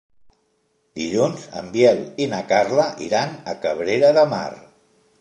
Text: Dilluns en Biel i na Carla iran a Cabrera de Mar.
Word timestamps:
Dilluns 0.99 1.43
en 1.61 1.69
Biel 1.77 2.03
i 2.27 2.31
na 2.33 2.41
Carla 2.55 2.89
iran 3.11 3.39
a 3.55 3.59
Cabrera 3.67 4.15
de 4.21 4.29
Mar. 4.37 4.47